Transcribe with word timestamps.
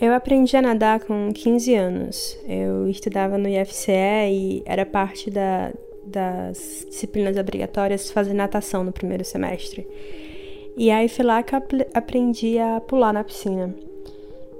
Eu 0.00 0.14
aprendi 0.14 0.56
a 0.56 0.62
nadar 0.62 1.00
com 1.00 1.30
15 1.30 1.74
anos. 1.74 2.38
Eu 2.48 2.88
estudava 2.88 3.36
no 3.36 3.46
IFCE 3.46 3.92
e 4.30 4.62
era 4.64 4.86
parte 4.86 5.30
da, 5.30 5.70
das 6.06 6.86
disciplinas 6.88 7.36
obrigatórias 7.36 8.10
fazer 8.10 8.32
natação 8.32 8.82
no 8.82 8.92
primeiro 8.92 9.26
semestre. 9.26 9.86
E 10.74 10.90
aí 10.90 11.06
foi 11.06 11.24
lá 11.24 11.42
que 11.42 11.54
eu 11.54 11.60
aprendi 11.92 12.58
a 12.58 12.80
pular 12.80 13.12
na 13.12 13.22
piscina. 13.22 13.74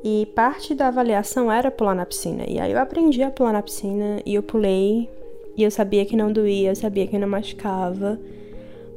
E 0.05 0.27
parte 0.35 0.75
da 0.75 0.89
avaliação 0.89 1.51
era 1.51 1.71
pular 1.71 1.95
na 1.95 2.05
piscina. 2.05 2.45
E 2.47 2.61
aí 2.61 2.73
eu 2.73 2.79
aprendi 2.79 3.23
a 3.23 3.31
pular 3.31 3.55
na 3.55 3.63
piscina 3.63 4.21
e 4.27 4.35
eu 4.35 4.43
pulei. 4.43 5.09
E 5.57 5.63
eu 5.63 5.71
sabia 5.71 6.05
que 6.05 6.17
não 6.17 6.33
doía, 6.33 6.71
eu 6.71 6.77
sabia 6.77 7.07
que 7.07 7.19
não 7.19 7.29
machucava. 7.29 8.19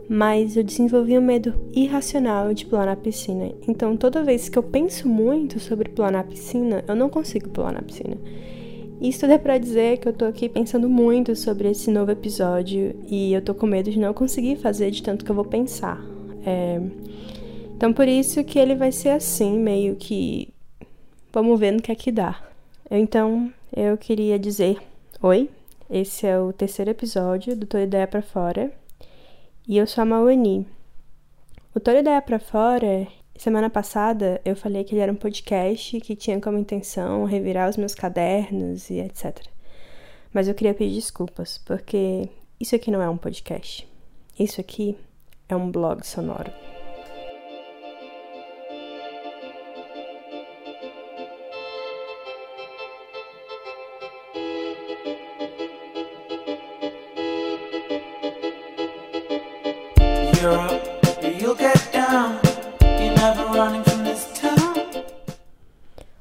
Mas 0.09 0.57
eu 0.57 0.63
desenvolvi 0.63 1.17
um 1.17 1.21
medo 1.21 1.53
irracional 1.73 2.53
de 2.53 2.65
pular 2.65 2.85
na 2.85 2.95
piscina. 2.95 3.51
Então 3.67 3.95
toda 3.95 4.23
vez 4.23 4.49
que 4.49 4.57
eu 4.57 4.63
penso 4.63 5.07
muito 5.07 5.59
sobre 5.59 5.89
pular 5.89 6.11
na 6.11 6.23
piscina, 6.23 6.83
eu 6.87 6.95
não 6.95 7.09
consigo 7.09 7.49
pular 7.49 7.71
na 7.71 7.81
piscina. 7.81 8.17
Isso 9.01 9.21
tudo 9.21 9.33
é 9.33 9.37
pra 9.37 9.57
dizer 9.57 9.97
que 9.97 10.07
eu 10.07 10.13
tô 10.13 10.25
aqui 10.25 10.47
pensando 10.47 10.89
muito 10.89 11.35
sobre 11.35 11.69
esse 11.69 11.89
novo 11.89 12.11
episódio 12.11 12.95
e 13.09 13.33
eu 13.33 13.41
tô 13.41 13.53
com 13.53 13.65
medo 13.65 13.89
de 13.89 13.99
não 13.99 14.13
conseguir 14.13 14.57
fazer 14.57 14.91
de 14.91 15.01
tanto 15.01 15.25
que 15.25 15.31
eu 15.31 15.35
vou 15.35 15.45
pensar. 15.45 15.99
É... 16.45 16.81
Então 17.75 17.91
por 17.91 18.07
isso 18.07 18.43
que 18.43 18.59
ele 18.59 18.75
vai 18.75 18.91
ser 18.91 19.09
assim, 19.09 19.57
meio 19.57 19.95
que 19.95 20.53
Vamos 21.33 21.59
ver 21.59 21.71
no 21.71 21.81
que 21.81 21.91
é 21.91 21.95
que 21.95 22.11
dá. 22.11 22.39
Então, 22.91 23.51
eu 23.75 23.97
queria 23.97 24.37
dizer: 24.37 24.77
Oi, 25.19 25.49
esse 25.93 26.25
é 26.25 26.39
o 26.39 26.51
terceiro 26.51 26.89
episódio 26.89 27.55
do 27.55 27.67
Tua 27.67 27.81
Ideia 27.81 28.07
para 28.07 28.23
Fora 28.23 28.73
e 29.67 29.77
eu 29.77 29.85
sou 29.85 30.01
a 30.01 30.05
Mauani. 30.05 30.67
O 31.75 31.79
Tua 31.79 31.99
Ideia 31.99 32.19
para 32.19 32.39
Fora, 32.39 33.07
semana 33.37 33.69
passada 33.69 34.41
eu 34.43 34.55
falei 34.55 34.83
que 34.83 34.95
ele 34.95 35.01
era 35.01 35.11
um 35.11 35.15
podcast 35.15 36.01
que 36.01 36.15
tinha 36.15 36.41
como 36.41 36.57
intenção 36.57 37.25
revirar 37.25 37.69
os 37.69 37.77
meus 37.77 37.93
cadernos 37.93 38.89
e 38.89 39.01
etc. 39.01 39.45
Mas 40.33 40.47
eu 40.47 40.55
queria 40.55 40.73
pedir 40.73 40.95
desculpas, 40.95 41.59
porque 41.59 42.27
isso 42.59 42.75
aqui 42.75 42.89
não 42.89 42.99
é 42.99 43.07
um 43.07 43.15
podcast. 43.15 43.87
Isso 44.39 44.59
aqui 44.59 44.97
é 45.47 45.55
um 45.55 45.69
blog 45.69 46.03
sonoro. 46.03 46.51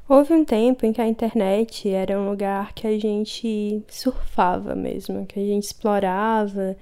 Houve 0.08 0.32
um 0.32 0.44
tempo 0.44 0.86
em 0.86 0.92
que 0.92 1.00
a 1.00 1.08
internet 1.08 1.90
era 1.90 2.20
um 2.20 2.28
lugar 2.30 2.72
que 2.72 2.86
a 2.86 2.96
gente 2.96 3.82
surfava 3.88 4.76
mesmo, 4.76 5.26
que 5.26 5.40
a 5.40 5.42
gente 5.42 5.64
explorava 5.64 6.76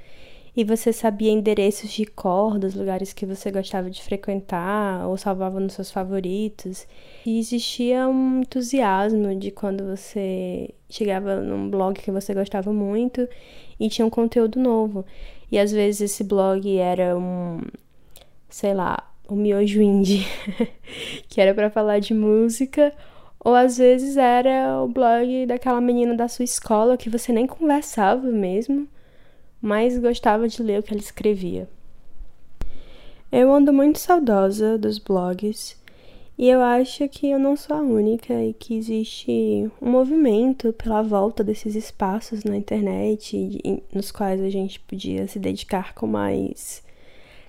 e 0.54 0.64
você 0.64 0.92
sabia 0.92 1.30
endereços 1.30 1.90
de 1.90 2.04
cor 2.04 2.58
dos 2.58 2.74
lugares 2.74 3.14
que 3.14 3.24
você 3.24 3.50
gostava 3.50 3.88
de 3.88 4.02
frequentar 4.02 5.06
ou 5.08 5.16
salvava 5.16 5.58
nos 5.58 5.72
seus 5.72 5.90
favoritos. 5.90 6.86
E 7.24 7.38
existia 7.38 8.06
um 8.06 8.40
entusiasmo 8.40 9.34
de 9.34 9.50
quando 9.50 9.86
você 9.86 10.74
chegava 10.90 11.36
num 11.36 11.70
blog 11.70 11.98
que 11.98 12.10
você 12.10 12.34
gostava 12.34 12.70
muito 12.72 13.26
e 13.78 13.88
tinha 13.88 14.04
um 14.04 14.10
conteúdo 14.10 14.58
novo. 14.58 15.06
E 15.50 15.58
às 15.58 15.72
vezes 15.72 16.00
esse 16.12 16.24
blog 16.24 16.78
era 16.78 17.16
um, 17.16 17.60
sei 18.48 18.74
lá, 18.74 19.10
um 19.28 19.36
miojo 19.36 19.82
indie, 19.82 20.26
que 21.28 21.40
era 21.40 21.54
para 21.54 21.70
falar 21.70 21.98
de 21.98 22.14
música, 22.14 22.92
ou 23.42 23.54
às 23.54 23.78
vezes 23.78 24.16
era 24.16 24.80
o 24.82 24.88
blog 24.88 25.46
daquela 25.46 25.80
menina 25.80 26.14
da 26.14 26.28
sua 26.28 26.44
escola 26.44 26.96
que 26.96 27.10
você 27.10 27.32
nem 27.32 27.46
conversava 27.46 28.28
mesmo, 28.28 28.86
mas 29.60 29.98
gostava 29.98 30.46
de 30.48 30.62
ler 30.62 30.80
o 30.80 30.82
que 30.82 30.92
ela 30.92 31.00
escrevia. 31.00 31.68
Eu 33.32 33.52
ando 33.52 33.72
muito 33.72 33.98
saudosa 33.98 34.76
dos 34.76 34.98
blogs 34.98 35.79
e 36.40 36.48
eu 36.48 36.62
acho 36.62 37.06
que 37.06 37.28
eu 37.28 37.38
não 37.38 37.54
sou 37.54 37.76
a 37.76 37.82
única 37.82 38.32
e 38.42 38.54
que 38.54 38.74
existe 38.74 39.70
um 39.78 39.90
movimento 39.90 40.72
pela 40.72 41.02
volta 41.02 41.44
desses 41.44 41.74
espaços 41.74 42.44
na 42.44 42.56
internet 42.56 43.82
nos 43.92 44.10
quais 44.10 44.40
a 44.40 44.48
gente 44.48 44.80
podia 44.80 45.28
se 45.28 45.38
dedicar 45.38 45.92
com 45.92 46.06
mais 46.06 46.82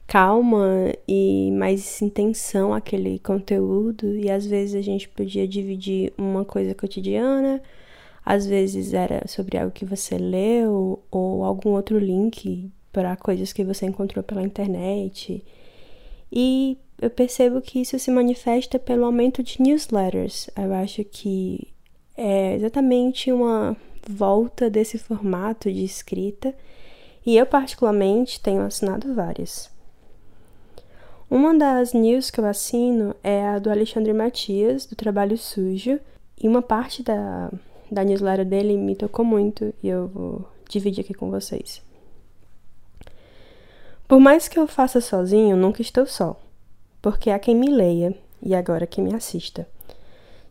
calma 0.05 0.91
e 1.07 1.51
mais 1.53 2.01
intenção 2.01 2.73
àquele 2.73 3.17
conteúdo 3.19 4.13
e 4.13 4.29
às 4.29 4.45
vezes 4.45 4.75
a 4.75 4.81
gente 4.81 5.07
podia 5.07 5.47
dividir 5.47 6.11
uma 6.17 6.43
coisa 6.43 6.75
cotidiana, 6.75 7.61
às 8.25 8.45
vezes 8.45 8.93
era 8.93 9.25
sobre 9.25 9.57
algo 9.57 9.71
que 9.71 9.85
você 9.85 10.17
leu 10.17 11.01
ou 11.09 11.45
algum 11.45 11.69
outro 11.69 11.97
link 11.97 12.69
para 12.91 13.15
coisas 13.15 13.53
que 13.53 13.63
você 13.63 13.85
encontrou 13.85 14.21
pela 14.21 14.43
internet. 14.43 15.41
E 16.29 16.77
eu 17.01 17.09
percebo 17.09 17.59
que 17.59 17.81
isso 17.81 17.97
se 17.97 18.11
manifesta 18.11 18.77
pelo 18.77 19.05
aumento 19.05 19.41
de 19.41 19.59
newsletters. 19.59 20.51
Eu 20.55 20.71
acho 20.71 21.03
que 21.03 21.67
é 22.15 22.55
exatamente 22.55 23.31
uma 23.31 23.75
volta 24.07 24.69
desse 24.69 24.99
formato 24.99 25.71
de 25.71 25.83
escrita 25.83 26.53
e 27.25 27.35
eu, 27.35 27.45
particularmente, 27.47 28.39
tenho 28.39 28.61
assinado 28.61 29.15
várias. 29.15 29.71
Uma 31.29 31.57
das 31.57 31.93
news 31.93 32.29
que 32.29 32.39
eu 32.39 32.45
assino 32.45 33.15
é 33.23 33.47
a 33.47 33.57
do 33.57 33.71
Alexandre 33.71 34.13
Matias, 34.13 34.85
do 34.85 34.95
Trabalho 34.95 35.37
Sujo, 35.37 35.99
e 36.37 36.47
uma 36.47 36.61
parte 36.61 37.01
da, 37.01 37.51
da 37.89 38.03
newsletter 38.03 38.45
dele 38.45 38.77
me 38.77 38.95
tocou 38.95 39.25
muito 39.25 39.73
e 39.81 39.87
eu 39.87 40.07
vou 40.07 40.47
dividir 40.69 41.01
aqui 41.01 41.13
com 41.13 41.31
vocês. 41.31 41.81
Por 44.07 44.19
mais 44.19 44.47
que 44.47 44.59
eu 44.59 44.67
faça 44.67 45.01
sozinho, 45.01 45.55
nunca 45.55 45.81
estou 45.81 46.05
só 46.05 46.37
porque 47.01 47.29
há 47.29 47.39
quem 47.39 47.55
me 47.55 47.69
leia 47.69 48.15
e 48.41 48.53
agora 48.53 48.87
quem 48.87 49.03
me 49.03 49.13
assista. 49.13 49.67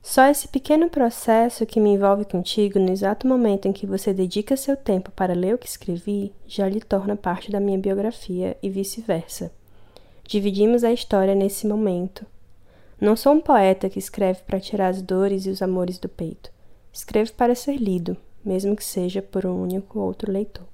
Só 0.03 0.25
esse 0.25 0.49
pequeno 0.49 0.89
processo 0.89 1.67
que 1.67 1.79
me 1.79 1.91
envolve 1.91 2.25
contigo 2.25 2.79
no 2.79 2.91
exato 2.91 3.27
momento 3.27 3.69
em 3.69 3.73
que 3.73 3.87
você 3.87 4.15
dedica 4.15 4.57
seu 4.57 4.77
tempo 4.77 5.11
para 5.11 5.35
ler 5.35 5.55
o 5.55 5.59
que 5.59 5.69
escrevi 5.69 6.33
já 6.47 6.69
lhe 6.69 6.81
torna 6.81 7.17
parte 7.17 7.51
da 7.51 7.61
minha 7.61 7.79
biografia 7.79 8.57
e 8.63 8.71
vice-versa. 8.71 9.53
Dividimos 10.27 10.85
a 10.85 10.93
história 10.93 11.35
nesse 11.35 11.67
momento. 11.67 12.25
Não 12.99 13.15
sou 13.15 13.35
um 13.35 13.41
poeta 13.41 13.91
que 13.91 13.99
escreve 13.99 14.41
para 14.47 14.61
tirar 14.61 14.89
as 14.89 15.03
dores 15.03 15.45
e 15.45 15.51
os 15.51 15.61
amores 15.61 15.99
do 15.99 16.09
peito. 16.09 16.51
Escrevo 16.93 17.33
para 17.35 17.55
ser 17.55 17.77
lido, 17.77 18.17
mesmo 18.45 18.75
que 18.75 18.85
seja 18.85 19.21
por 19.21 19.45
um 19.45 19.61
único 19.61 19.99
outro 19.99 20.33
leitor. 20.33 20.67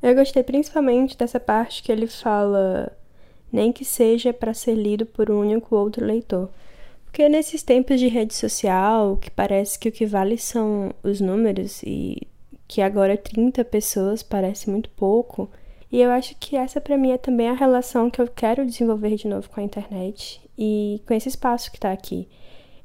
Eu 0.00 0.14
gostei 0.14 0.42
principalmente 0.42 1.16
dessa 1.16 1.40
parte 1.40 1.82
que 1.82 1.90
ele 1.90 2.06
fala 2.06 2.96
nem 3.52 3.72
que 3.72 3.84
seja 3.84 4.32
para 4.32 4.54
ser 4.54 4.74
lido 4.74 5.06
por 5.06 5.30
um 5.30 5.40
único 5.40 5.76
outro 5.76 6.04
leitor. 6.04 6.50
Porque 7.04 7.28
nesses 7.28 7.62
tempos 7.62 7.98
de 7.98 8.08
rede 8.08 8.34
social, 8.34 9.16
que 9.16 9.30
parece 9.30 9.78
que 9.78 9.88
o 9.88 9.92
que 9.92 10.06
vale 10.06 10.36
são 10.36 10.92
os 11.02 11.20
números 11.20 11.82
e 11.82 12.26
que 12.66 12.82
agora 12.82 13.16
30 13.16 13.64
pessoas 13.64 14.22
parece 14.22 14.68
muito 14.68 14.90
pouco, 14.90 15.50
e 15.90 16.02
eu 16.02 16.10
acho 16.10 16.36
que 16.38 16.54
essa 16.54 16.80
para 16.80 16.98
mim 16.98 17.12
é 17.12 17.18
também 17.18 17.48
a 17.48 17.54
relação 17.54 18.10
que 18.10 18.20
eu 18.20 18.28
quero 18.28 18.66
desenvolver 18.66 19.16
de 19.16 19.26
novo 19.26 19.48
com 19.48 19.58
a 19.58 19.64
internet 19.64 20.40
e 20.56 21.00
com 21.06 21.14
esse 21.14 21.30
espaço 21.30 21.70
que 21.70 21.78
está 21.78 21.90
aqui. 21.90 22.28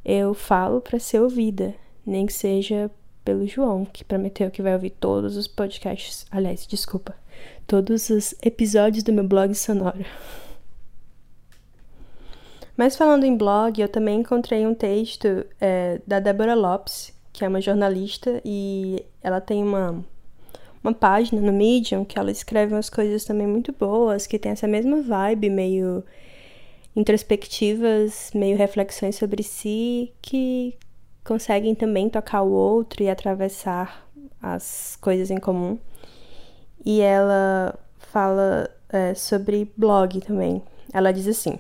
Eu 0.06 0.34
falo 0.34 0.80
para 0.80 1.00
ser 1.00 1.22
ouvida, 1.22 1.76
nem 2.06 2.26
que 2.26 2.34
seja 2.34 2.90
pelo 3.26 3.46
João, 3.46 3.86
que 3.86 4.04
prometeu 4.06 4.50
que 4.50 4.62
vai 4.62 4.74
ouvir 4.74 4.92
todos 4.92 5.36
os 5.36 5.48
podcasts, 5.48 6.26
aliás, 6.32 6.66
desculpa, 6.66 7.16
todos 7.68 8.10
os 8.10 8.36
episódios 8.42 9.04
do 9.04 9.14
meu 9.14 9.24
blog 9.26 9.54
sonoro. 9.54 10.06
Mas 12.76 12.96
falando 12.96 13.24
em 13.24 13.38
blog, 13.38 13.80
eu 13.80 13.88
também 13.88 14.22
encontrei 14.22 14.66
um 14.66 14.74
texto 14.74 15.46
é, 15.62 16.02
da 16.08 16.20
Débora 16.20 16.56
Lopes, 16.56 17.14
que 17.32 17.46
é 17.46 17.48
uma 17.48 17.62
jornalista, 17.62 18.42
e 18.44 19.06
ela 19.22 19.40
tem 19.40 19.64
uma, 19.64 20.04
uma 20.84 20.94
página 20.94 21.40
no 21.40 21.54
Medium 21.54 22.04
que 22.04 22.18
ela 22.18 22.32
escreve 22.32 22.74
umas 22.74 22.90
coisas 22.90 23.26
também 23.26 23.46
muito 23.46 23.72
boas, 23.72 24.26
que 24.26 24.40
tem 24.40 24.52
essa 24.52 24.68
mesma 24.68 25.02
vibe, 25.02 25.50
meio 25.50 26.04
introspectivas, 26.96 28.32
meio 28.34 28.58
reflexões 28.58 29.16
sobre 29.16 29.44
si, 29.44 30.12
que 30.22 30.76
conseguem 31.24 31.76
também 31.76 32.10
tocar 32.10 32.42
o 32.42 32.52
outro 32.52 33.04
e 33.04 33.10
atravessar 33.10 34.08
as 34.42 34.98
coisas 35.00 35.32
em 35.32 35.38
comum. 35.38 35.78
E 36.86 37.02
ela 37.02 37.80
fala 37.98 38.70
é, 38.90 39.14
sobre 39.14 39.72
blog 39.78 40.20
também. 40.22 40.62
Ela 40.92 41.12
diz 41.12 41.28
assim. 41.28 41.58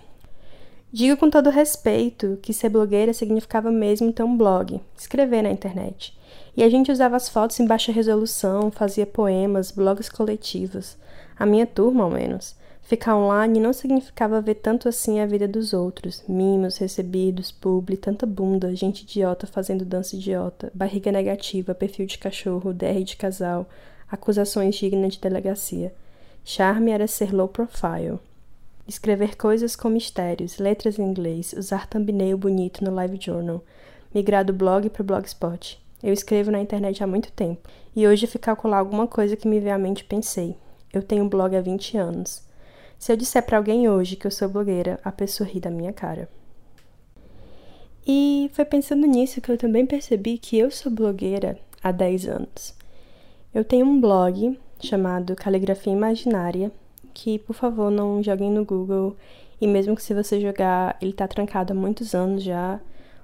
Digo 0.96 1.18
com 1.18 1.28
todo 1.28 1.50
respeito 1.50 2.38
que 2.40 2.54
ser 2.54 2.70
blogueira 2.70 3.14
significava 3.14 3.72
mesmo 3.72 4.14
ter 4.14 4.22
um 4.22 4.38
blog, 4.38 4.80
escrever 4.96 5.42
na 5.42 5.50
internet. 5.50 6.16
E 6.56 6.62
a 6.64 6.70
gente 6.70 6.92
usava 6.92 7.16
as 7.16 7.28
fotos 7.28 7.60
em 7.60 7.66
baixa 7.66 7.92
resolução, 7.92 8.70
fazia 8.70 9.04
poemas, 9.04 9.72
blogs 9.72 10.08
coletivos. 10.08 10.96
A 11.36 11.48
minha 11.48 11.66
turma, 11.66 12.04
ao 12.04 12.12
menos. 12.12 12.56
Ficar 12.84 13.18
online 13.18 13.60
não 13.60 13.74
significava 13.74 14.40
ver 14.40 14.54
tanto 14.54 14.88
assim 14.88 15.20
a 15.20 15.26
vida 15.26 15.48
dos 15.48 15.74
outros. 15.74 16.24
Mimos 16.28 16.78
recebidos, 16.78 17.52
publi, 17.52 17.98
tanta 17.98 18.28
bunda, 18.28 18.76
gente 18.76 19.02
idiota 19.02 19.48
fazendo 19.48 19.84
dança 19.84 20.16
idiota, 20.16 20.72
barriga 20.76 21.12
negativa, 21.12 21.74
perfil 21.74 22.06
de 22.06 22.20
cachorro, 22.20 22.72
DR 22.72 23.04
de 23.04 23.18
casal, 23.18 23.68
acusações 24.12 24.76
dignas 24.76 25.14
de 25.14 25.22
delegacia. 25.22 25.92
Charme 26.46 26.92
era 26.92 27.08
ser 27.08 27.34
low 27.34 27.48
profile. 27.48 28.20
Escrever 28.86 29.38
coisas 29.38 29.78
com 29.78 29.90
mistérios, 29.90 30.58
letras 30.58 31.00
em 31.00 31.04
inglês, 31.04 31.54
usar 31.58 31.88
thumbnail 31.88 32.38
bonito 32.38 32.84
no 32.84 32.94
Live 32.94 33.18
Journal, 33.20 33.64
migrar 34.14 34.44
do 34.44 34.52
blog 34.52 34.90
para 34.90 35.02
o 35.02 35.06
blogspot. 35.06 35.82
Eu 36.04 36.12
escrevo 36.12 36.52
na 36.52 36.60
internet 36.60 37.02
há 37.02 37.08
muito 37.08 37.32
tempo, 37.32 37.70
e 37.96 38.06
hoje 38.06 38.28
fui 38.28 38.42
calcular 38.42 38.80
alguma 38.80 39.08
coisa 39.08 39.38
que 39.38 39.48
me 39.48 39.62
veio 39.62 39.74
à 39.74 39.78
mente 39.78 40.04
pensei. 40.04 40.58
Eu 40.92 41.02
tenho 41.02 41.24
um 41.24 41.30
blog 41.30 41.56
há 41.56 41.62
20 41.62 41.98
anos. 41.98 42.44
Se 43.00 43.14
eu 43.14 43.16
disser 43.16 43.46
para 43.46 43.58
alguém 43.58 43.88
hoje 43.88 44.18
que 44.18 44.28
eu 44.28 44.32
sou 44.32 44.50
blogueira, 44.50 45.00
a 45.02 45.14
pessoa 45.14 45.48
ri 45.48 45.62
da 45.62 45.72
minha 45.72 45.94
cara. 45.94 46.28
E 48.06 48.52
foi 48.54 48.66
pensando 48.66 49.08
nisso 49.08 49.40
que 49.40 49.50
eu 49.50 49.58
também 49.58 49.86
percebi 49.86 50.38
que 50.38 50.58
eu 50.58 50.70
sou 50.70 50.92
blogueira 50.92 51.58
há 51.82 51.90
10 51.90 52.28
anos. 52.28 52.76
Eu 53.54 53.64
tenho 53.64 53.86
um 53.86 54.02
blog 54.02 54.60
chamado 54.82 55.36
Caligrafia 55.36 55.94
Imaginária, 55.94 56.70
que 57.14 57.40
por 57.40 57.54
favor 57.54 57.92
não 57.92 58.22
joguem 58.24 58.52
no 58.52 58.66
Google, 58.66 59.16
e 59.62 59.68
mesmo 59.68 59.96
que 59.96 60.04
se 60.04 60.14
você 60.14 60.42
jogar, 60.42 60.98
ele 61.02 61.12
está 61.12 61.28
trancado 61.28 61.74
há 61.74 61.76
muitos 61.76 62.14
anos 62.14 62.44
já. 62.44 62.80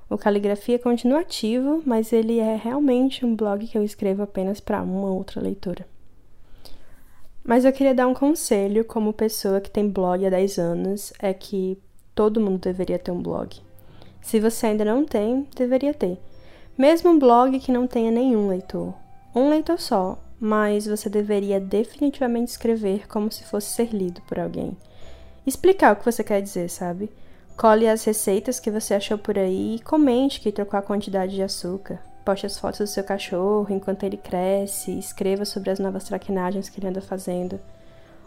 O 0.10 0.18
Caligrafia 0.18 0.80
continua 0.80 1.20
ativo, 1.20 1.84
mas 1.86 2.14
ele 2.14 2.40
é 2.40 2.56
realmente 2.56 3.26
um 3.26 3.36
blog 3.36 3.68
que 3.68 3.78
eu 3.78 3.84
escrevo 3.84 4.24
apenas 4.24 4.60
para 4.60 4.82
uma 4.82 5.10
outra 5.10 5.42
leitora. 5.42 5.86
Mas 7.44 7.66
eu 7.66 7.74
queria 7.74 7.96
dar 7.96 8.08
um 8.08 8.14
conselho 8.14 8.86
como 8.86 9.12
pessoa 9.12 9.60
que 9.60 9.72
tem 9.72 9.90
blog 9.90 10.26
há 10.26 10.30
10 10.30 10.60
anos, 10.60 11.14
é 11.20 11.34
que 11.34 11.78
todo 12.14 12.42
mundo 12.42 12.60
deveria 12.60 13.00
ter 13.00 13.12
um 13.12 13.22
blog. 13.22 13.56
Se 14.22 14.40
você 14.40 14.68
ainda 14.68 14.86
não 14.86 15.06
tem, 15.06 15.48
deveria 15.56 15.94
ter. 15.94 16.18
Mesmo 16.78 17.10
um 17.10 17.20
blog 17.20 17.60
que 17.60 17.72
não 17.72 17.88
tenha 17.88 18.12
nenhum 18.12 18.48
leitor. 18.48 18.94
Um 19.36 19.50
leitor 19.50 19.80
só, 19.80 20.18
mas 20.40 20.86
você 20.86 21.10
deveria 21.10 21.60
definitivamente 21.60 22.52
escrever 22.52 23.08
como 23.08 23.32
se 23.32 23.44
fosse 23.44 23.72
ser 23.72 23.94
lido 23.94 24.22
por 24.22 24.40
alguém. 24.40 24.78
Explicar 25.46 25.94
o 25.94 25.96
que 25.98 26.06
você 26.06 26.24
quer 26.24 26.42
dizer, 26.42 26.70
sabe? 26.70 27.10
Cole 27.58 27.88
as 27.88 28.04
receitas 28.06 28.60
que 28.60 28.72
você 28.72 28.94
achou 28.94 29.18
por 29.18 29.38
aí 29.38 29.76
e 29.76 29.80
comente 29.80 30.40
que 30.40 30.52
trocou 30.52 30.80
a 30.80 30.84
quantidade 30.84 31.36
de 31.36 31.42
açúcar. 31.42 32.00
Poste 32.24 32.46
as 32.46 32.58
fotos 32.58 32.80
do 32.80 32.88
seu 32.88 33.04
cachorro 33.04 33.68
enquanto 33.70 34.04
ele 34.04 34.16
cresce, 34.16 34.98
escreva 34.98 35.44
sobre 35.44 35.70
as 35.70 35.80
novas 35.80 36.06
traquinagens 36.06 36.70
que 36.70 36.80
ele 36.80 36.88
anda 36.88 37.02
fazendo. 37.02 37.60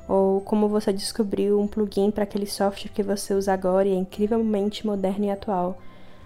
Ou 0.07 0.41
como 0.41 0.69
você 0.69 0.93
descobriu 0.93 1.59
um 1.61 1.67
plugin 1.67 2.11
para 2.11 2.25
aquele 2.25 2.47
software 2.47 2.91
que 2.91 3.03
você 3.03 3.33
usa 3.33 3.53
agora 3.53 3.89
e 3.89 3.93
é 3.93 3.97
incrivelmente 3.97 4.87
moderno 4.87 5.25
e 5.25 5.31
atual, 5.31 5.79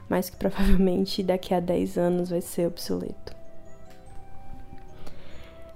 mas 0.08 0.30
que 0.30 0.36
provavelmente 0.36 1.22
daqui 1.22 1.54
a 1.54 1.60
10 1.60 1.98
anos 1.98 2.30
vai 2.30 2.40
ser 2.40 2.66
obsoleto. 2.66 3.36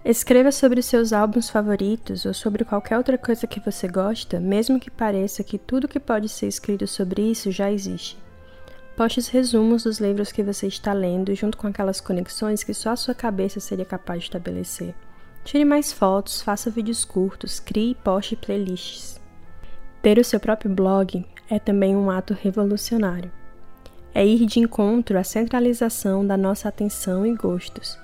Escreva 0.03 0.51
sobre 0.51 0.81
seus 0.81 1.13
álbuns 1.13 1.51
favoritos 1.51 2.25
ou 2.25 2.33
sobre 2.33 2.65
qualquer 2.65 2.97
outra 2.97 3.19
coisa 3.19 3.47
que 3.47 3.61
você 3.61 3.87
gosta, 3.87 4.41
mesmo 4.41 4.81
que 4.81 4.91
pareça 4.91 5.45
que 5.45 5.59
tudo 5.59 5.87
que 5.87 6.01
pode 6.01 6.27
ser 6.27 6.49
escrito 6.49 6.87
sobre 6.87 7.21
isso 7.31 7.51
já 7.51 7.71
existe. 7.71 8.17
Poste 8.97 9.19
os 9.19 9.29
resumos 9.29 9.85
dos 9.85 10.01
livros 10.01 10.33
que 10.33 10.43
você 10.43 10.67
está 10.67 10.95
lendo 10.95 11.35
junto 11.35 11.59
com 11.59 11.67
aquelas 11.67 12.01
conexões 12.01 12.65
que 12.65 12.73
só 12.73 12.91
a 12.91 12.97
sua 12.97 13.15
cabeça 13.15 13.61
seria 13.61 13.85
capaz 13.85 14.21
de 14.21 14.25
estabelecer. 14.27 14.95
Tire 15.45 15.67
mais 15.67 15.93
fotos, 15.93 16.41
faça 16.41 16.71
vídeos 16.71 17.05
curtos, 17.05 17.61
crie 17.61 17.91
e 17.91 17.95
poste 17.95 18.37
playlists. 18.37 19.21
Ter 20.01 20.19
o 20.19 20.25
seu 20.25 20.41
próprio 20.41 20.71
blog 20.71 21.27
é 21.49 21.59
também 21.59 21.95
um 21.95 22.11
ato 22.11 22.33
revolucionário. 22.33 23.31
É 24.15 24.27
ir 24.27 24.47
de 24.47 24.61
encontro 24.61 25.19
à 25.19 25.25
centralização 25.25 26.27
da 26.27 26.39
nossa 26.39 26.71
atenção 26.71 27.27
e 27.27 27.35
gostos. 27.35 27.99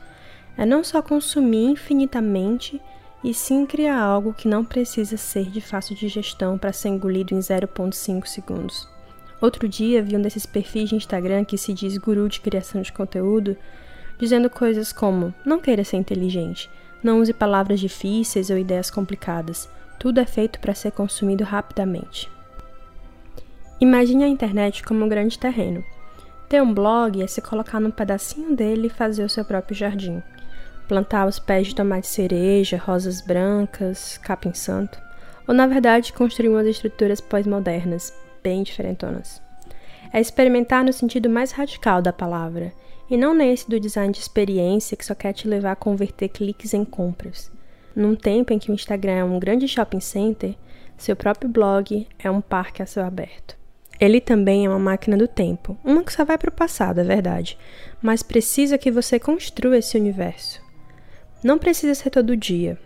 É 0.56 0.64
não 0.64 0.82
só 0.82 1.02
consumir 1.02 1.64
infinitamente, 1.64 2.80
e 3.22 3.34
sim 3.34 3.66
criar 3.66 4.00
algo 4.00 4.32
que 4.32 4.48
não 4.48 4.64
precisa 4.64 5.16
ser 5.16 5.50
de 5.50 5.60
fácil 5.60 5.96
digestão 5.96 6.56
para 6.56 6.72
ser 6.72 6.90
engolido 6.90 7.34
em 7.34 7.38
0,5 7.38 8.26
segundos. 8.26 8.88
Outro 9.40 9.68
dia 9.68 10.02
vi 10.02 10.16
um 10.16 10.22
desses 10.22 10.46
perfis 10.46 10.88
de 10.88 10.94
Instagram 10.94 11.44
que 11.44 11.58
se 11.58 11.72
diz 11.72 11.98
guru 11.98 12.28
de 12.28 12.40
criação 12.40 12.80
de 12.80 12.92
conteúdo, 12.92 13.56
dizendo 14.18 14.48
coisas 14.48 14.92
como: 14.92 15.34
não 15.44 15.60
queira 15.60 15.84
ser 15.84 15.96
inteligente, 15.96 16.70
não 17.02 17.20
use 17.20 17.32
palavras 17.32 17.80
difíceis 17.80 18.48
ou 18.48 18.56
ideias 18.56 18.90
complicadas, 18.90 19.68
tudo 19.98 20.20
é 20.20 20.24
feito 20.24 20.58
para 20.58 20.74
ser 20.74 20.92
consumido 20.92 21.44
rapidamente. 21.44 22.30
Imagine 23.78 24.24
a 24.24 24.28
internet 24.28 24.82
como 24.82 25.04
um 25.04 25.08
grande 25.08 25.38
terreno. 25.38 25.84
Ter 26.48 26.62
um 26.62 26.72
blog 26.72 27.22
é 27.22 27.26
se 27.26 27.42
colocar 27.42 27.80
num 27.80 27.90
pedacinho 27.90 28.54
dele 28.54 28.86
e 28.86 28.90
fazer 28.90 29.24
o 29.24 29.28
seu 29.28 29.44
próprio 29.44 29.76
jardim. 29.76 30.22
Plantar 30.88 31.26
os 31.26 31.38
pés 31.38 31.66
de 31.66 31.74
tomate 31.74 32.06
cereja, 32.06 32.76
rosas 32.76 33.20
brancas, 33.20 34.18
capim 34.18 34.54
santo. 34.54 35.00
Ou, 35.48 35.54
na 35.54 35.66
verdade, 35.66 36.12
construir 36.12 36.48
umas 36.48 36.66
estruturas 36.66 37.20
pós-modernas, 37.20 38.12
bem 38.42 38.62
diferentonas. 38.62 39.42
É 40.12 40.20
experimentar 40.20 40.84
no 40.84 40.92
sentido 40.92 41.28
mais 41.28 41.50
radical 41.50 42.00
da 42.00 42.12
palavra, 42.12 42.72
e 43.10 43.16
não 43.16 43.34
nesse 43.34 43.68
do 43.68 43.78
design 43.78 44.12
de 44.12 44.20
experiência 44.20 44.96
que 44.96 45.04
só 45.04 45.14
quer 45.14 45.32
te 45.32 45.48
levar 45.48 45.72
a 45.72 45.76
converter 45.76 46.28
cliques 46.28 46.74
em 46.74 46.84
compras. 46.84 47.50
Num 47.94 48.14
tempo 48.14 48.52
em 48.52 48.58
que 48.58 48.70
o 48.70 48.74
Instagram 48.74 49.12
é 49.12 49.24
um 49.24 49.38
grande 49.38 49.66
shopping 49.66 50.00
center, 50.00 50.54
seu 50.96 51.16
próprio 51.16 51.48
blog 51.48 52.06
é 52.18 52.30
um 52.30 52.40
parque 52.40 52.82
a 52.82 52.86
céu 52.86 53.04
aberto. 53.04 53.56
Ele 53.98 54.20
também 54.20 54.66
é 54.66 54.68
uma 54.68 54.78
máquina 54.78 55.16
do 55.16 55.26
tempo, 55.26 55.76
uma 55.82 56.04
que 56.04 56.12
só 56.12 56.24
vai 56.24 56.36
para 56.36 56.50
o 56.50 56.52
passado, 56.52 57.00
é 57.00 57.04
verdade, 57.04 57.58
mas 58.02 58.22
precisa 58.22 58.76
que 58.76 58.90
você 58.90 59.18
construa 59.18 59.78
esse 59.78 59.96
universo. 59.96 60.65
Não 61.42 61.58
precisa 61.58 61.94
ser 61.94 62.10
todo 62.10 62.36
dia. 62.36 62.78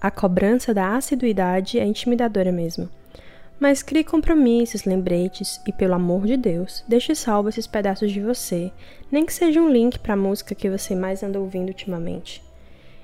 A 0.00 0.10
cobrança 0.10 0.72
da 0.72 0.96
assiduidade 0.96 1.78
é 1.78 1.84
intimidadora 1.84 2.52
mesmo. 2.52 2.88
Mas 3.58 3.82
crie 3.82 4.04
compromissos, 4.04 4.84
lembretes 4.84 5.60
e, 5.66 5.72
pelo 5.72 5.94
amor 5.94 6.26
de 6.26 6.36
Deus, 6.36 6.84
deixe 6.86 7.14
salvo 7.14 7.48
esses 7.48 7.66
pedaços 7.66 8.12
de 8.12 8.20
você, 8.20 8.70
nem 9.10 9.26
que 9.26 9.32
seja 9.34 9.60
um 9.60 9.68
link 9.68 9.98
para 9.98 10.14
a 10.14 10.16
música 10.16 10.54
que 10.54 10.70
você 10.70 10.94
mais 10.94 11.24
anda 11.24 11.40
ouvindo 11.40 11.68
ultimamente. 11.68 12.40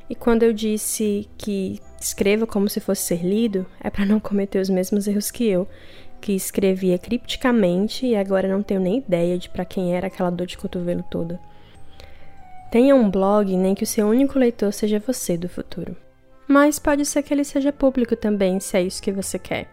E 0.09 0.15
quando 0.15 0.45
eu 0.45 0.53
disse 0.53 1.29
que 1.37 1.81
escreva 2.01 2.47
como 2.47 2.69
se 2.69 2.79
fosse 2.79 3.03
ser 3.03 3.25
lido, 3.25 3.67
é 3.83 3.91
para 3.91 4.07
não 4.07 4.21
cometer 4.21 4.61
os 4.61 4.71
mesmos 4.71 5.09
erros 5.09 5.31
que 5.31 5.49
eu, 5.49 5.67
que 6.21 6.33
escrevia 6.33 6.99
cripticamente 6.99 8.07
e 8.07 8.15
agora 8.15 8.47
não 8.47 8.63
tenho 8.63 8.81
nem 8.81 8.99
ideia 8.99 9.37
de 9.37 9.49
para 9.49 9.65
quem 9.65 9.97
era 9.97 10.07
aquela 10.07 10.31
dor 10.31 10.47
de 10.47 10.57
cotovelo 10.57 11.03
toda. 11.11 11.41
Tenha 12.75 12.97
um 12.97 13.09
blog 13.09 13.57
nem 13.57 13.73
que 13.73 13.85
o 13.85 13.87
seu 13.87 14.09
único 14.09 14.37
leitor 14.37 14.73
seja 14.73 14.99
você 14.99 15.39
do 15.39 15.49
futuro. 15.49 15.97
Mas 16.49 16.77
pode 16.77 17.07
ser 17.07 17.23
que 17.23 17.33
ele 17.33 17.45
seja 17.45 17.73
público 17.73 18.17
também, 18.17 18.59
se 18.59 18.77
é 18.77 18.83
isso 18.83 19.01
que 19.01 19.13
você 19.13 19.39
quer. 19.39 19.71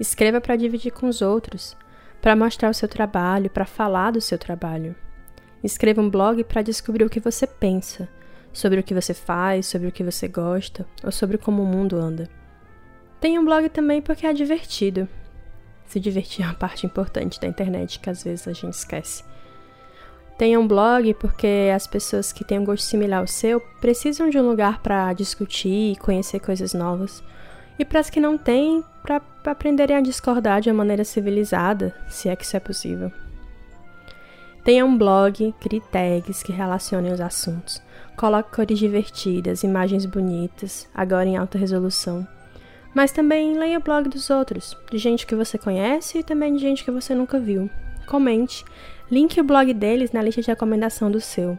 Escreva 0.00 0.40
para 0.40 0.56
dividir 0.56 0.90
com 0.90 1.06
os 1.06 1.22
outros, 1.22 1.76
para 2.20 2.34
mostrar 2.34 2.68
o 2.68 2.74
seu 2.74 2.88
trabalho, 2.88 3.48
para 3.48 3.64
falar 3.64 4.10
do 4.10 4.20
seu 4.20 4.36
trabalho. 4.36 4.96
Escreva 5.62 6.02
um 6.02 6.10
blog 6.10 6.42
para 6.42 6.60
descobrir 6.60 7.04
o 7.04 7.08
que 7.08 7.20
você 7.20 7.46
pensa, 7.46 8.08
sobre 8.52 8.80
o 8.80 8.82
que 8.82 8.94
você 8.94 9.14
faz, 9.14 9.66
sobre 9.66 9.86
o 9.86 9.92
que 9.92 10.02
você 10.02 10.26
gosta 10.26 10.84
ou 11.04 11.12
sobre 11.12 11.38
como 11.38 11.62
o 11.62 11.66
mundo 11.66 11.98
anda. 11.98 12.28
Tenha 13.20 13.40
um 13.40 13.44
blog 13.44 13.68
também 13.68 14.02
porque 14.02 14.26
é 14.26 14.32
divertido. 14.32 15.08
Se 15.86 16.00
divertir 16.00 16.44
é 16.44 16.48
uma 16.48 16.54
parte 16.54 16.84
importante 16.84 17.40
da 17.40 17.46
internet 17.46 18.00
que 18.00 18.10
às 18.10 18.24
vezes 18.24 18.48
a 18.48 18.52
gente 18.52 18.74
esquece. 18.74 19.22
Tenha 20.40 20.58
um 20.58 20.66
blog 20.66 21.12
porque 21.20 21.70
as 21.76 21.86
pessoas 21.86 22.32
que 22.32 22.42
têm 22.42 22.58
um 22.58 22.64
gosto 22.64 22.84
similar 22.84 23.20
ao 23.20 23.26
seu 23.26 23.60
precisam 23.78 24.30
de 24.30 24.38
um 24.38 24.48
lugar 24.48 24.80
para 24.80 25.12
discutir 25.12 25.92
e 25.92 25.96
conhecer 25.96 26.40
coisas 26.40 26.72
novas. 26.72 27.22
E 27.78 27.84
para 27.84 28.00
as 28.00 28.08
que 28.08 28.18
não 28.18 28.38
têm, 28.38 28.82
para 29.02 29.20
aprenderem 29.44 29.98
a 29.98 30.00
discordar 30.00 30.62
de 30.62 30.70
uma 30.70 30.78
maneira 30.78 31.04
civilizada, 31.04 31.94
se 32.08 32.30
é 32.30 32.34
que 32.34 32.46
isso 32.46 32.56
é 32.56 32.60
possível. 32.60 33.12
Tenha 34.64 34.82
um 34.82 34.96
blog, 34.96 35.54
crie 35.60 35.82
tags 35.92 36.42
que 36.42 36.52
relacionem 36.52 37.12
os 37.12 37.20
assuntos. 37.20 37.82
Coloque 38.16 38.56
cores 38.56 38.78
divertidas, 38.78 39.62
imagens 39.62 40.06
bonitas, 40.06 40.88
agora 40.94 41.28
em 41.28 41.36
alta 41.36 41.58
resolução. 41.58 42.26
Mas 42.94 43.12
também 43.12 43.58
leia 43.58 43.76
o 43.76 43.82
blog 43.82 44.08
dos 44.08 44.30
outros, 44.30 44.74
de 44.90 44.96
gente 44.96 45.26
que 45.26 45.36
você 45.36 45.58
conhece 45.58 46.20
e 46.20 46.24
também 46.24 46.54
de 46.54 46.60
gente 46.62 46.82
que 46.82 46.90
você 46.90 47.14
nunca 47.14 47.38
viu. 47.38 47.68
Comente, 48.06 48.64
Link 49.10 49.40
o 49.40 49.44
blog 49.44 49.74
deles 49.74 50.12
na 50.12 50.22
lista 50.22 50.40
de 50.40 50.46
recomendação 50.46 51.10
do 51.10 51.20
seu. 51.20 51.58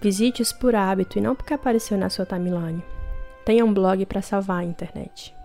Visite-os 0.00 0.50
por 0.52 0.74
hábito 0.74 1.18
e 1.18 1.20
não 1.20 1.34
porque 1.34 1.52
apareceu 1.52 1.98
na 1.98 2.08
sua 2.08 2.24
timeline. 2.24 2.82
Tenha 3.44 3.64
um 3.64 3.72
blog 3.72 4.06
para 4.06 4.22
salvar 4.22 4.60
a 4.60 4.64
internet. 4.64 5.36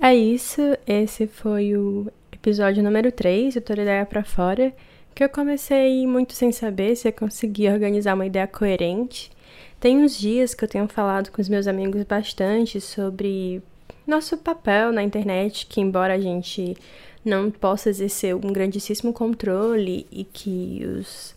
É 0.00 0.14
isso, 0.14 0.60
esse 0.86 1.26
foi 1.26 1.76
o 1.76 2.06
episódio 2.30 2.82
número 2.82 3.10
3 3.10 3.54
do 3.54 3.60
Toda 3.60 3.82
Ideia 3.82 4.06
para 4.06 4.22
Fora, 4.22 4.72
que 5.14 5.24
eu 5.24 5.28
comecei 5.28 6.06
muito 6.06 6.32
sem 6.32 6.52
saber 6.52 6.94
se 6.94 7.08
eu 7.08 7.12
conseguia 7.12 7.72
organizar 7.72 8.14
uma 8.14 8.26
ideia 8.26 8.46
coerente. 8.46 9.32
Tem 9.80 9.98
uns 9.98 10.16
dias 10.16 10.54
que 10.54 10.62
eu 10.62 10.68
tenho 10.68 10.86
falado 10.86 11.30
com 11.32 11.42
os 11.42 11.48
meus 11.48 11.66
amigos 11.66 12.04
bastante 12.04 12.80
sobre 12.80 13.60
nosso 14.06 14.38
papel 14.38 14.92
na 14.92 15.02
internet, 15.02 15.66
que 15.66 15.80
embora 15.80 16.14
a 16.14 16.20
gente 16.20 16.76
não 17.24 17.50
possa 17.50 17.90
exercer 17.90 18.36
um 18.36 18.52
grandíssimo 18.52 19.12
controle 19.12 20.06
e 20.12 20.22
que 20.22 20.86
os 20.86 21.34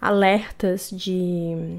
alertas 0.00 0.90
de, 0.90 1.78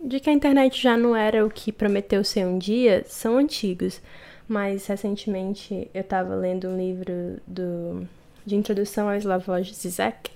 de 0.00 0.20
que 0.20 0.30
a 0.30 0.32
internet 0.32 0.80
já 0.80 0.96
não 0.96 1.14
era 1.14 1.44
o 1.44 1.50
que 1.50 1.72
prometeu 1.72 2.22
ser 2.24 2.46
um 2.46 2.58
dia 2.58 3.04
são 3.06 3.36
antigos. 3.36 4.00
Mas 4.48 4.86
recentemente 4.86 5.90
eu 5.92 6.00
estava 6.00 6.34
lendo 6.34 6.68
um 6.68 6.76
livro 6.76 7.38
do, 7.46 8.08
de 8.46 8.56
introdução 8.56 9.08
ao 9.08 9.16
Slavoj 9.16 9.74
Zizek 9.74 10.30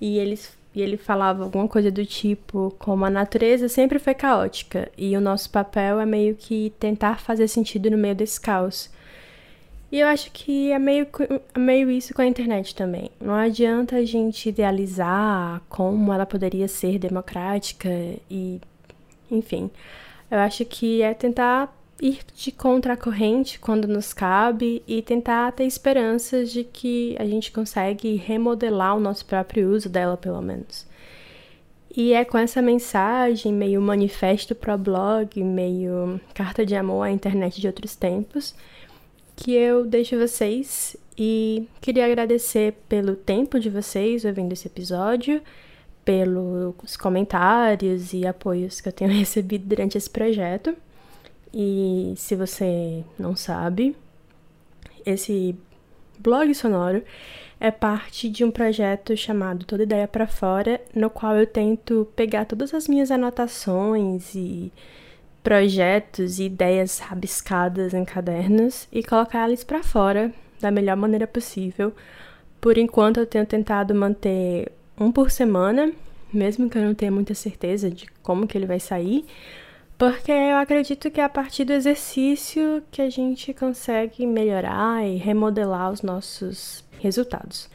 e, 0.00 0.18
eles, 0.18 0.56
e 0.74 0.80
ele 0.80 0.96
falava 0.96 1.42
alguma 1.42 1.66
coisa 1.66 1.90
do 1.90 2.06
tipo 2.06 2.72
como 2.78 3.04
a 3.04 3.10
natureza 3.10 3.68
sempre 3.68 3.98
foi 3.98 4.14
caótica 4.14 4.88
e 4.96 5.16
o 5.16 5.20
nosso 5.20 5.50
papel 5.50 5.98
é 5.98 6.06
meio 6.06 6.36
que 6.36 6.72
tentar 6.78 7.18
fazer 7.18 7.48
sentido 7.48 7.90
no 7.90 7.98
meio 7.98 8.14
desse 8.14 8.40
caos. 8.40 8.88
E 9.92 10.00
eu 10.00 10.08
acho 10.08 10.30
que 10.32 10.72
é 10.72 10.78
meio, 10.78 11.06
é 11.54 11.58
meio 11.58 11.90
isso 11.90 12.14
com 12.14 12.22
a 12.22 12.26
internet 12.26 12.74
também. 12.74 13.10
Não 13.20 13.34
adianta 13.34 13.96
a 13.96 14.04
gente 14.06 14.48
idealizar 14.48 15.60
como 15.68 16.10
ela 16.10 16.24
poderia 16.24 16.66
ser 16.66 16.98
democrática 16.98 17.90
e. 18.30 18.58
Enfim. 19.32 19.70
Eu 20.30 20.38
acho 20.38 20.64
que 20.64 21.02
é 21.02 21.12
tentar 21.12 21.74
ir 22.00 22.20
de 22.34 22.50
contra 22.50 22.94
a 22.94 22.96
corrente 22.96 23.58
quando 23.58 23.86
nos 23.86 24.12
cabe 24.12 24.82
e 24.86 25.02
tentar 25.02 25.52
ter 25.52 25.64
esperanças 25.64 26.50
de 26.50 26.64
que 26.64 27.16
a 27.18 27.24
gente 27.24 27.52
consegue 27.52 28.16
remodelar 28.16 28.96
o 28.96 29.00
nosso 29.00 29.24
próprio 29.24 29.70
uso 29.70 29.88
dela, 29.88 30.16
pelo 30.16 30.42
menos. 30.42 30.86
E 31.94 32.12
é 32.14 32.24
com 32.24 32.38
essa 32.38 32.62
mensagem, 32.62 33.52
meio 33.52 33.80
manifesto 33.80 34.54
pro 34.54 34.78
blog, 34.78 35.42
meio 35.44 36.18
carta 36.34 36.64
de 36.64 36.74
amor 36.74 37.02
à 37.02 37.10
internet 37.10 37.60
de 37.60 37.66
outros 37.66 37.94
tempos, 37.94 38.54
que 39.36 39.52
eu 39.52 39.84
deixo 39.84 40.18
vocês 40.18 40.96
e 41.16 41.68
queria 41.80 42.06
agradecer 42.06 42.74
pelo 42.88 43.14
tempo 43.14 43.60
de 43.60 43.68
vocês 43.68 44.24
ouvindo 44.24 44.52
esse 44.52 44.66
episódio, 44.66 45.42
pelos 46.04 46.96
comentários 46.96 48.12
e 48.12 48.26
apoios 48.26 48.80
que 48.80 48.88
eu 48.88 48.92
tenho 48.92 49.10
recebido 49.12 49.66
durante 49.66 49.96
esse 49.96 50.10
projeto. 50.10 50.76
E 51.54 52.14
se 52.16 52.34
você 52.34 53.04
não 53.18 53.36
sabe, 53.36 53.94
esse 55.04 55.54
blog 56.18 56.54
sonoro 56.54 57.02
é 57.60 57.70
parte 57.70 58.28
de 58.28 58.44
um 58.44 58.50
projeto 58.50 59.16
chamado 59.16 59.64
Toda 59.64 59.82
Ideia 59.82 60.08
para 60.08 60.26
Fora, 60.26 60.80
no 60.94 61.10
qual 61.10 61.36
eu 61.36 61.46
tento 61.46 62.08
pegar 62.16 62.44
todas 62.44 62.72
as 62.74 62.88
minhas 62.88 63.10
anotações 63.10 64.34
e 64.34 64.72
projetos 65.42 66.38
e 66.38 66.44
ideias 66.44 66.98
rabiscadas 66.98 67.92
em 67.94 68.04
cadernos 68.04 68.88
e 68.90 69.02
colocar 69.02 69.46
eles 69.46 69.64
para 69.64 69.82
fora 69.82 70.32
da 70.60 70.70
melhor 70.70 70.96
maneira 70.96 71.26
possível. 71.26 71.92
Por 72.60 72.78
enquanto 72.78 73.18
eu 73.18 73.26
tenho 73.26 73.44
tentado 73.44 73.94
manter 73.94 74.72
um 75.02 75.10
por 75.12 75.30
semana, 75.30 75.92
mesmo 76.32 76.70
que 76.70 76.78
eu 76.78 76.82
não 76.82 76.94
tenha 76.94 77.10
muita 77.10 77.34
certeza 77.34 77.90
de 77.90 78.06
como 78.22 78.46
que 78.46 78.56
ele 78.56 78.66
vai 78.66 78.80
sair, 78.80 79.24
porque 79.98 80.32
eu 80.32 80.56
acredito 80.56 81.10
que 81.10 81.20
é 81.20 81.24
a 81.24 81.28
partir 81.28 81.64
do 81.64 81.72
exercício 81.72 82.82
que 82.90 83.02
a 83.02 83.10
gente 83.10 83.52
consegue 83.52 84.26
melhorar 84.26 85.06
e 85.06 85.16
remodelar 85.16 85.92
os 85.92 86.02
nossos 86.02 86.84
resultados. 87.00 87.68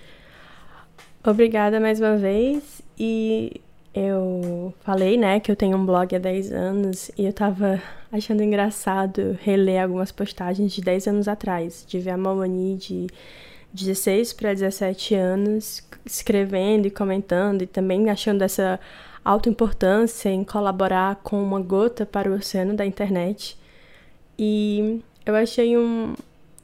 Obrigada 1.26 1.80
mais 1.80 2.00
uma 2.00 2.16
vez 2.16 2.82
e 2.98 3.62
eu 3.94 4.74
falei, 4.82 5.18
né, 5.18 5.40
que 5.40 5.52
eu 5.52 5.56
tenho 5.56 5.78
um 5.78 5.86
blog 5.86 6.16
há 6.16 6.20
10 6.20 6.52
anos 6.52 7.12
e 7.18 7.26
eu 7.26 7.34
tava 7.34 7.82
achando 8.12 8.44
engraçado 8.44 9.38
reler 9.42 9.82
algumas 9.82 10.12
postagens 10.12 10.72
de 10.72 10.82
10 10.82 11.08
anos 11.08 11.28
atrás, 11.28 11.86
de 11.88 12.00
ver 12.00 12.12
a 12.12 12.18
Mamani 12.18 12.76
de 12.76 13.08
16 13.78 14.34
para 14.34 14.54
17 14.54 15.14
anos 15.16 15.84
escrevendo 16.06 16.88
e 16.88 16.92
comentando 16.92 17.62
e 17.62 17.68
também 17.68 18.10
achando 18.10 18.42
essa 18.42 18.80
alta 19.24 19.50
importância 19.50 20.30
em 20.30 20.44
colaborar 20.44 21.18
com 21.18 21.42
uma 21.42 21.60
gota 21.62 22.06
para 22.06 22.30
o 22.32 22.36
oceano 22.36 22.76
da 22.76 22.86
internet. 22.86 23.58
E 24.40 25.02
eu 25.26 25.36
achei 25.36 25.78
um, 25.78 26.16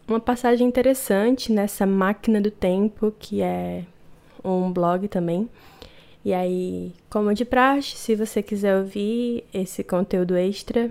uma 0.07 0.19
passagem 0.19 0.65
interessante 0.65 1.51
nessa 1.51 1.85
máquina 1.85 2.39
do 2.39 2.49
tempo, 2.49 3.13
que 3.19 3.41
é 3.41 3.83
um 4.43 4.71
blog 4.71 5.07
também. 5.07 5.49
E 6.25 6.33
aí, 6.33 6.93
como 7.09 7.33
de 7.33 7.43
praxe, 7.43 7.97
se 7.97 8.15
você 8.15 8.41
quiser 8.41 8.77
ouvir 8.77 9.43
esse 9.53 9.83
conteúdo 9.83 10.37
extra, 10.37 10.89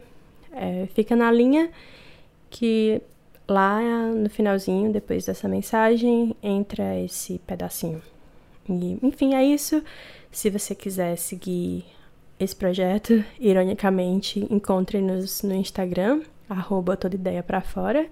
é, 0.52 0.86
fica 0.94 1.16
na 1.16 1.32
linha 1.32 1.70
que 2.50 3.00
lá 3.52 3.80
no 4.10 4.28
finalzinho, 4.30 4.92
depois 4.92 5.26
dessa 5.26 5.46
mensagem, 5.48 6.34
entra 6.42 6.98
esse 6.98 7.38
pedacinho. 7.40 8.02
E, 8.68 8.98
enfim, 9.02 9.34
é 9.34 9.44
isso. 9.44 9.82
Se 10.30 10.48
você 10.50 10.74
quiser 10.74 11.16
seguir 11.16 11.84
esse 12.40 12.56
projeto, 12.56 13.24
ironicamente, 13.38 14.46
encontre-nos 14.50 15.42
no 15.42 15.54
Instagram, 15.54 16.22
arroba 16.48 16.96
toda 16.96 17.14
ideia 17.14 17.42
pra 17.42 17.60
fora. 17.60 18.06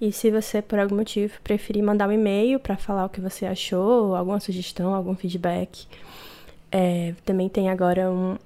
E 0.00 0.12
se 0.12 0.30
você, 0.30 0.60
por 0.60 0.78
algum 0.78 0.96
motivo, 0.96 1.40
preferir 1.42 1.82
mandar 1.82 2.08
um 2.08 2.12
e-mail 2.12 2.60
para 2.60 2.76
falar 2.76 3.06
o 3.06 3.08
que 3.08 3.20
você 3.20 3.46
achou, 3.46 4.14
alguma 4.14 4.38
sugestão, 4.40 4.94
algum 4.94 5.16
feedback, 5.16 5.86
é, 6.70 7.14
também 7.24 7.48
tem 7.48 7.70
agora 7.70 8.10
um 8.10 8.36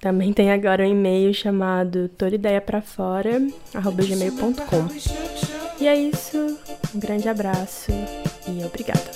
também 0.00 0.32
tem 0.32 0.50
agora 0.50 0.82
um 0.82 0.86
e-mail 0.90 1.32
chamado 1.34 2.08
gmail.com 3.92 4.88
E 5.78 5.86
é 5.86 5.94
isso, 5.94 6.58
um 6.94 6.98
grande 6.98 7.28
abraço 7.28 7.92
e 8.48 8.64
obrigada. 8.64 9.10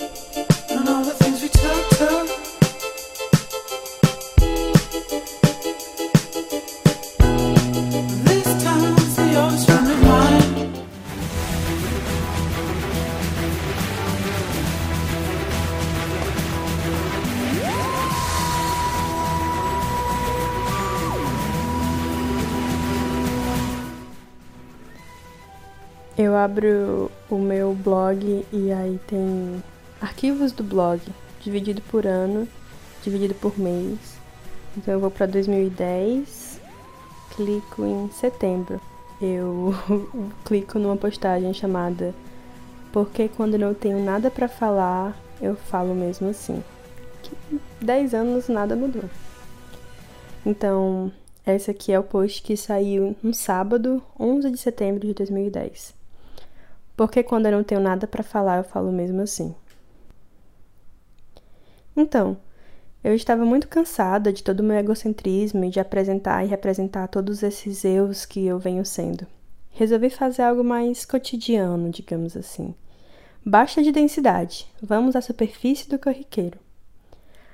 Eu 26.25 26.35
abro 26.35 27.11
o 27.29 27.37
meu 27.37 27.75
blog 27.75 28.43
e 28.51 28.71
aí 28.71 28.99
tem 29.05 29.63
arquivos 30.01 30.51
do 30.51 30.63
blog, 30.63 30.99
dividido 31.39 31.83
por 31.83 32.07
ano, 32.07 32.47
dividido 33.03 33.35
por 33.35 33.59
mês. 33.59 34.17
Então 34.75 34.95
eu 34.95 34.99
vou 34.99 35.11
para 35.11 35.27
2010, 35.27 36.59
clico 37.35 37.85
em 37.85 38.09
setembro. 38.11 38.81
Eu 39.21 39.75
clico 40.45 40.79
numa 40.79 40.97
postagem 40.97 41.53
chamada 41.53 42.11
Porque 42.91 43.29
quando 43.29 43.55
não 43.55 43.75
tenho 43.75 44.03
nada 44.03 44.31
para 44.31 44.47
falar, 44.47 45.15
eu 45.39 45.55
falo 45.55 45.93
mesmo 45.93 46.29
assim. 46.29 46.63
Que 47.21 47.61
10 47.85 48.15
anos 48.15 48.47
nada 48.47 48.75
mudou. 48.75 49.07
Então, 50.43 51.11
esse 51.45 51.69
aqui 51.69 51.93
é 51.93 51.99
o 51.99 52.03
post 52.03 52.41
que 52.41 52.57
saiu 52.57 53.15
no 53.21 53.31
sábado, 53.31 54.01
11 54.19 54.49
de 54.49 54.57
setembro 54.57 55.05
de 55.05 55.13
2010. 55.13 55.93
Porque 56.95 57.23
quando 57.23 57.47
eu 57.47 57.51
não 57.51 57.63
tenho 57.63 57.81
nada 57.81 58.07
para 58.07 58.23
falar, 58.23 58.57
eu 58.57 58.63
falo 58.63 58.91
mesmo 58.91 59.21
assim. 59.21 59.53
Então, 61.95 62.37
eu 63.03 63.13
estava 63.13 63.45
muito 63.45 63.67
cansada 63.67 64.33
de 64.33 64.43
todo 64.43 64.61
o 64.61 64.63
meu 64.63 64.75
egocentrismo 64.77 65.63
e 65.63 65.69
de 65.69 65.79
apresentar 65.79 66.43
e 66.43 66.47
representar 66.47 67.07
todos 67.07 67.43
esses 67.43 67.85
eus 67.85 68.25
que 68.25 68.45
eu 68.45 68.57
venho 68.57 68.83
sendo. 68.83 69.27
Resolvi 69.69 70.09
fazer 70.09 70.41
algo 70.41 70.63
mais 70.63 71.05
cotidiano, 71.05 71.89
digamos 71.89 72.35
assim. 72.35 72.73
Baixa 73.45 73.83
de 73.83 73.91
densidade, 73.91 74.65
vamos 74.81 75.15
à 75.15 75.21
superfície 75.21 75.87
do 75.87 75.99
corriqueiro. 75.99 76.57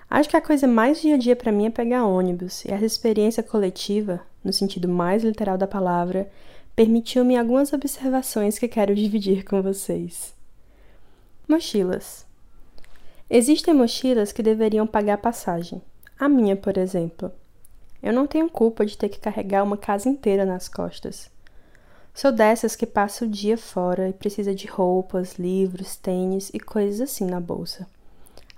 Acho 0.10 0.30
que 0.30 0.38
a 0.38 0.42
coisa 0.42 0.68
mais 0.68 1.02
dia 1.02 1.16
a 1.16 1.18
dia 1.18 1.36
para 1.36 1.52
mim 1.52 1.66
é 1.66 1.70
pegar 1.70 2.06
ônibus, 2.06 2.64
e 2.64 2.72
essa 2.72 2.86
experiência 2.86 3.44
coletiva, 3.44 4.22
no 4.44 4.54
sentido 4.54 4.88
mais 4.88 5.24
literal 5.24 5.58
da 5.58 5.68
palavra, 5.68 6.30
permitiu-me 6.76 7.38
algumas 7.38 7.74
observações 7.74 8.58
que 8.58 8.68
quero 8.68 8.96
dividir 8.96 9.44
com 9.44 9.62
vocês. 9.62 10.34
Mochilas. 11.48 12.26
Existem 13.30 13.74
mochilas 13.74 14.32
que 14.32 14.44
deveriam 14.44 14.88
pagar 14.88 15.18
passagem. 15.18 15.82
A 16.20 16.28
minha, 16.28 16.56
por 16.56 16.78
exemplo. 16.78 17.32
Eu 18.02 18.14
não 18.14 18.28
tenho 18.28 18.50
culpa 18.50 18.86
de 18.86 18.98
ter 18.98 19.10
que 19.10 19.20
carregar 19.20 19.64
uma 19.64 19.78
casa 19.78 20.10
inteira 20.10 20.46
nas 20.46 20.68
costas. 20.68 21.30
Sou 22.14 22.32
dessas 22.32 22.76
que 22.76 22.86
passa 22.86 23.26
o 23.26 23.28
dia 23.28 23.58
fora 23.58 24.10
e 24.10 24.14
precisa 24.14 24.54
de 24.54 24.68
roupas, 24.68 25.36
livros, 25.36 25.96
tênis 25.96 26.52
e 26.54 26.60
coisas 26.60 27.00
assim 27.00 27.26
na 27.26 27.40
bolsa. 27.40 27.88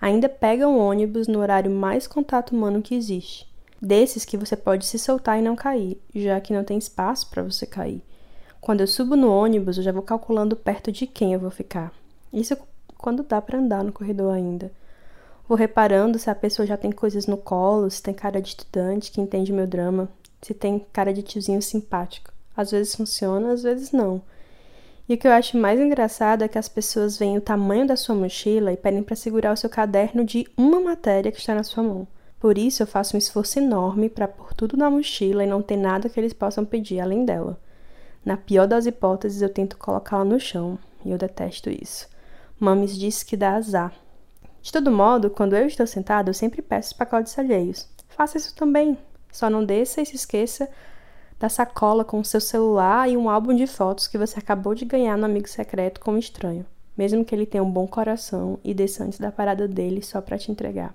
Ainda 0.02 0.28
pega 0.28 0.68
um 0.68 0.80
ônibus 0.80 1.28
no 1.28 1.40
horário 1.40 1.70
mais 1.70 2.08
contato 2.08 2.56
humano 2.56 2.82
que 2.82 2.96
existe. 2.96 3.48
Desses 3.86 4.24
que 4.24 4.38
você 4.38 4.56
pode 4.56 4.86
se 4.86 4.98
soltar 4.98 5.38
e 5.38 5.42
não 5.42 5.58
cair, 5.58 6.02
já 6.16 6.40
que 6.40 6.54
não 6.54 6.64
tem 6.64 6.78
espaço 6.78 7.30
para 7.30 7.44
você 7.44 7.66
cair. 7.66 8.02
Quando 8.62 8.80
eu 8.80 8.88
subo 8.88 9.18
no 9.18 9.30
ônibus, 9.30 9.76
eu 9.76 9.84
já 9.84 9.92
vou 9.92 10.02
calculando 10.02 10.56
perto 10.56 10.90
de 10.90 11.06
quem 11.06 11.34
eu 11.34 11.40
vou 11.42 11.52
ficar. 11.52 11.92
Isso 12.32 12.58
quando 12.98 13.24
dá 13.24 13.42
para 13.42 13.60
andar 13.60 13.84
no 13.84 13.92
corredor 13.92 14.34
ainda. 14.34 14.72
Vou 15.50 15.58
reparando 15.58 16.18
se 16.18 16.30
a 16.30 16.36
pessoa 16.36 16.66
já 16.66 16.78
tem 16.78 16.94
coisas 16.94 17.28
no 17.28 17.36
colo, 17.36 17.92
se 17.92 18.02
tem 18.02 18.14
cara 18.14 18.42
de 18.42 18.48
estudante 18.48 19.12
que 19.12 19.20
entende 19.20 19.52
meu 19.52 19.68
drama, 19.68 20.08
se 20.42 20.54
tem 20.54 20.86
cara 20.94 21.14
de 21.14 21.22
tiozinho 21.22 21.62
simpático. 21.62 22.32
Às 22.56 22.72
vezes 22.72 22.96
funciona, 22.96 23.52
às 23.52 23.64
vezes 23.64 23.92
não. 23.92 24.22
E 25.10 25.16
o 25.16 25.18
que 25.18 25.28
eu 25.28 25.34
acho 25.34 25.58
mais 25.58 25.78
engraçado 25.78 26.42
é 26.46 26.48
que 26.48 26.58
as 26.58 26.70
pessoas 26.70 27.18
veem 27.18 27.38
o 27.38 27.42
tamanho 27.42 27.86
da 27.86 27.98
sua 27.98 28.16
mochila 28.16 28.72
e 28.72 28.78
pedem 28.78 29.04
para 29.04 29.18
segurar 29.18 29.52
o 29.52 29.58
seu 29.58 29.70
caderno 29.70 30.24
de 30.24 30.48
uma 30.56 30.80
matéria 30.80 31.34
que 31.34 31.40
está 31.40 31.54
na 31.54 31.64
sua 31.64 31.84
mão. 31.84 32.08
Por 32.44 32.58
isso 32.58 32.84
eu 32.84 32.88
faço 32.88 33.16
um 33.16 33.18
esforço 33.18 33.58
enorme 33.58 34.10
para 34.10 34.28
pôr 34.28 34.54
tudo 34.54 34.76
na 34.76 34.90
mochila 34.90 35.46
e 35.46 35.48
não 35.48 35.62
ter 35.62 35.78
nada 35.78 36.10
que 36.10 36.20
eles 36.20 36.34
possam 36.34 36.66
pedir 36.66 37.00
além 37.00 37.24
dela. 37.24 37.58
Na 38.26 38.36
pior 38.36 38.68
das 38.68 38.86
hipóteses, 38.86 39.42
eu 39.42 39.48
tento 39.48 39.78
colocá-la 39.78 40.26
no 40.26 40.38
chão, 40.38 40.78
e 41.06 41.12
eu 41.12 41.18
detesto 41.18 41.70
isso. 41.70 42.06
Mames 42.60 42.98
disse 42.98 43.26
que 43.26 43.38
dá 43.38 43.56
azar. 43.56 43.94
De 44.62 44.74
todo 44.74 44.92
modo, 44.92 45.30
quando 45.30 45.56
eu 45.56 45.66
estou 45.66 45.88
sentado, 45.88 46.28
eu 46.28 46.34
sempre 46.34 46.62
peço 46.62 46.90
os 46.90 46.98
pacotes 46.98 47.40
alheios. 47.40 47.88
Faça 48.10 48.38
isso 48.38 48.54
também. 48.54 48.98
Só 49.32 49.50
não 49.50 49.64
desça 49.64 50.02
e 50.02 50.06
se 50.06 50.18
esqueça 50.18 50.68
da 51.40 51.48
sacola 51.48 52.04
com 52.04 52.22
seu 52.26 52.42
celular 52.42 53.10
e 53.10 53.16
um 53.16 53.30
álbum 53.30 53.56
de 53.56 53.68
fotos 53.68 54.06
que 54.06 54.18
você 54.18 54.38
acabou 54.38 54.76
de 54.76 54.84
ganhar 54.84 55.18
no 55.18 55.24
amigo 55.24 55.48
secreto 55.48 56.02
como 56.02 56.18
estranho, 56.18 56.66
mesmo 56.98 57.24
que 57.24 57.34
ele 57.34 57.46
tenha 57.46 57.64
um 57.64 57.72
bom 57.72 57.88
coração 57.88 58.60
e 58.66 58.74
desça 58.74 59.06
antes 59.06 59.18
da 59.18 59.32
parada 59.32 59.66
dele 59.66 60.02
só 60.02 60.20
para 60.20 60.38
te 60.38 60.52
entregar. 60.52 60.94